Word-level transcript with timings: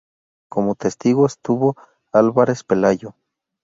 Como 0.49 0.73
testigo 0.73 1.27
estuvo 1.27 1.75
Álvarez 2.11 2.63
Pelayo. 2.63 3.13